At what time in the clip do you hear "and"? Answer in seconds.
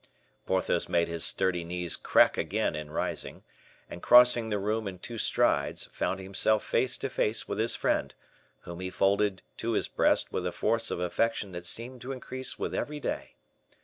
3.87-4.01